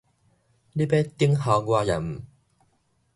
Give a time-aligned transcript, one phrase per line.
[0.03, 0.09] 你欲等候
[1.59, 2.21] 我猶毋